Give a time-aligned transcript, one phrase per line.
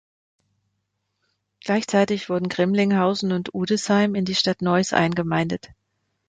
[1.63, 5.69] Gleichzeitig wurden Grimlinghausen und Uedesheim in die Stadt Neuss eingemeindet.